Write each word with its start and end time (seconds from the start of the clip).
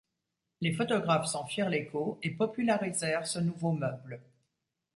Les 0.61 0.71
photographes 0.73 1.27
s'en 1.27 1.45
firent 1.45 1.69
l'écho 1.69 2.17
et 2.23 2.31
popularisèrent 2.31 3.27
ce 3.27 3.37
nouveau 3.37 3.71
meuble. 3.71 4.19